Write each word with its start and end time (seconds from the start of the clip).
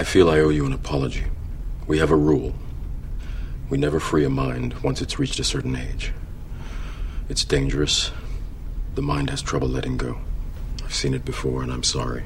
I 0.00 0.04
feel 0.04 0.30
I 0.30 0.38
owe 0.38 0.48
you 0.48 0.64
an 0.64 0.72
apology. 0.72 1.24
We 1.86 1.98
have 1.98 2.10
a 2.10 2.16
rule. 2.16 2.54
We 3.68 3.76
never 3.76 4.00
free 4.00 4.24
a 4.24 4.30
mind 4.30 4.72
once 4.82 5.02
it's 5.02 5.18
reached 5.18 5.38
a 5.38 5.44
certain 5.44 5.76
age. 5.76 6.12
It's 7.28 7.44
dangerous. 7.44 8.10
The 8.94 9.02
mind 9.02 9.28
has 9.28 9.42
trouble 9.42 9.68
letting 9.68 9.98
go. 9.98 10.22
I've 10.82 10.94
seen 10.94 11.12
it 11.12 11.26
before, 11.26 11.62
and 11.62 11.70
I'm 11.70 11.82
sorry. 11.82 12.22